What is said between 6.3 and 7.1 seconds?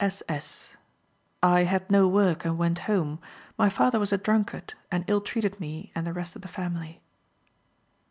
of the family."